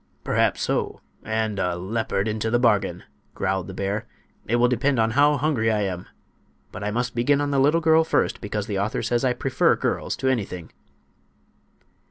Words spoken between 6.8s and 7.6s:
I must begin on the